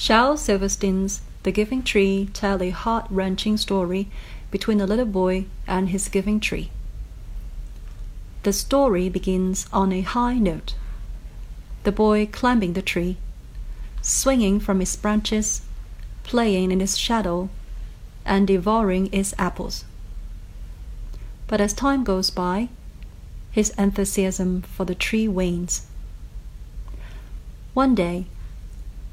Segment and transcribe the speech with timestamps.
[0.00, 4.08] Shel Silverstein's The Giving Tree tell a heart-wrenching story
[4.50, 6.70] between a little boy and his giving tree.
[8.42, 10.74] The story begins on a high note.
[11.82, 13.18] The boy climbing the tree,
[14.00, 15.60] swinging from its branches,
[16.22, 17.50] playing in its shadow,
[18.24, 19.84] and devouring its apples.
[21.46, 22.70] But as time goes by,
[23.50, 25.88] his enthusiasm for the tree wanes.
[27.74, 28.24] One day,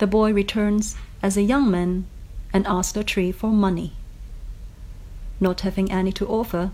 [0.00, 2.06] the boy returns as a young man
[2.54, 3.92] and asks the tree for money.
[5.38, 6.70] Not having any to offer,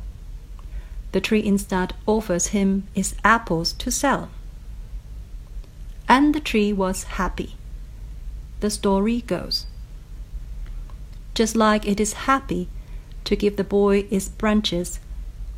[1.11, 4.31] the tree instead offers him its apples to sell.
[6.09, 7.57] And the tree was happy.
[8.61, 9.67] The story goes.
[11.35, 12.69] Just like it is happy
[13.25, 15.01] to give the boy its branches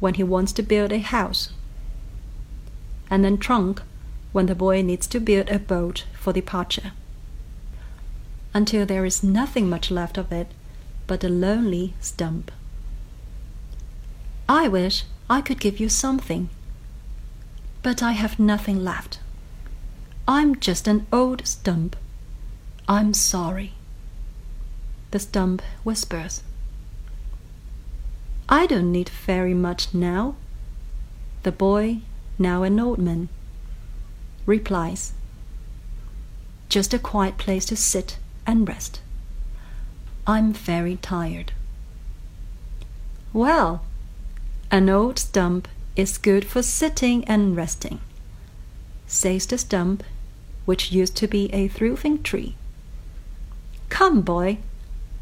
[0.01, 1.51] when he wants to build a house,
[3.11, 3.83] and then trunk
[4.33, 6.93] when the boy needs to build a boat for departure,
[8.59, 10.49] until there is nothing much left of it
[11.07, 12.51] but a lonely stump.
[14.49, 16.51] I wish I could give you something,
[17.85, 19.21] but I have nothing left.
[20.27, 21.95] I'm just an old stump.
[22.89, 23.75] I'm sorry.
[25.13, 26.43] The stump whispers.
[28.49, 30.35] I don't need very much now.
[31.45, 31.99] The boy,
[32.41, 33.29] now an old man,
[34.47, 35.13] replies.
[36.69, 39.01] Just a quiet place to sit and rest.
[40.27, 41.53] I'm very tired.
[43.33, 43.85] Well,
[44.71, 48.01] an old stump is good for sitting and resting,
[49.07, 50.03] says the stump,
[50.65, 52.57] which used to be a thriving tree.
[53.91, 54.59] Come, boy,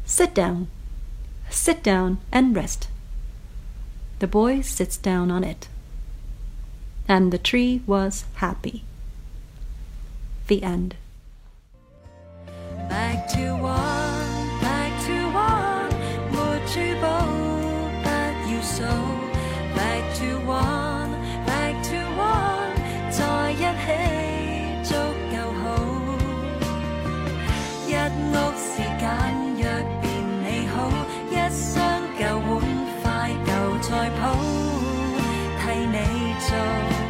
[0.05, 0.67] sit down.
[1.49, 2.87] Sit down and rest.
[4.19, 5.67] The boy sits down on it.
[7.07, 8.83] And the tree was happy.
[10.47, 10.95] The end.
[20.45, 21.11] one,
[21.45, 22.73] back to one，
[23.09, 23.85] 在一起
[24.83, 24.95] 足
[25.31, 25.63] 够好。
[27.87, 27.89] 一
[28.31, 29.03] 屋时简
[29.57, 29.61] 约
[30.01, 30.05] 便
[30.43, 30.75] 美好，
[31.31, 31.73] 一双
[32.19, 32.49] 旧碗
[33.01, 33.05] 筷
[33.45, 33.49] 旧
[33.81, 34.19] 菜谱，
[35.59, 35.95] 替你
[36.39, 37.06] 做。